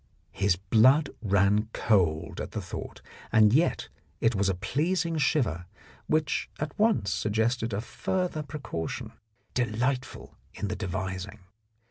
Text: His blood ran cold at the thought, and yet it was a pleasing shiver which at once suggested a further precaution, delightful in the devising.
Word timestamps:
His 0.31 0.55
blood 0.55 1.11
ran 1.21 1.69
cold 1.73 2.41
at 2.41 2.53
the 2.53 2.59
thought, 2.61 3.03
and 3.31 3.53
yet 3.53 3.87
it 4.19 4.33
was 4.33 4.49
a 4.49 4.55
pleasing 4.55 5.19
shiver 5.19 5.67
which 6.07 6.49
at 6.59 6.73
once 6.79 7.13
suggested 7.13 7.71
a 7.71 7.81
further 7.81 8.41
precaution, 8.41 9.13
delightful 9.53 10.35
in 10.55 10.69
the 10.69 10.75
devising. 10.75 11.41